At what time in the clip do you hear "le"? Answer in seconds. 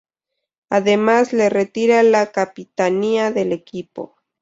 1.31-1.47